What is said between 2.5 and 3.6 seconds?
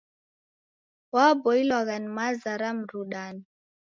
ra mrudano.